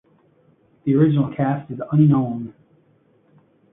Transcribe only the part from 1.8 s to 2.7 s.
unknown.